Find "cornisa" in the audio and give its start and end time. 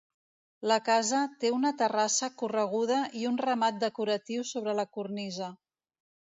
4.99-5.55